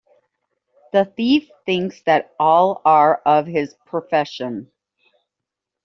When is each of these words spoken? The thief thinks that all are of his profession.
The 0.93 1.05
thief 1.15 1.51
thinks 1.67 2.01
that 2.07 2.33
all 2.39 2.81
are 2.85 3.21
of 3.23 3.45
his 3.45 3.75
profession. 3.85 4.71